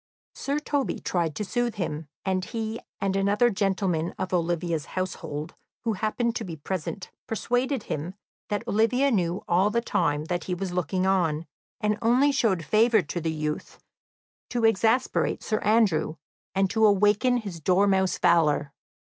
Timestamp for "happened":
5.93-6.35